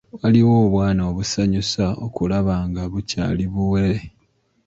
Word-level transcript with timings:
Waliwo 0.19 0.53
obwana 0.65 1.01
obusanyusa 1.11 1.85
okulaba 2.05 2.55
nga 2.69 2.83
bukyali 2.91 3.45
buwere. 3.53 4.03